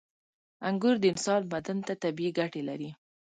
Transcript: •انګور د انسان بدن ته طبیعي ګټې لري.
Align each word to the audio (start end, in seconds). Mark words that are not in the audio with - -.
•انګور 0.67 0.95
د 0.99 1.05
انسان 1.13 1.41
بدن 1.53 1.77
ته 1.87 1.93
طبیعي 2.03 2.31
ګټې 2.39 2.61
لري. 2.69 2.89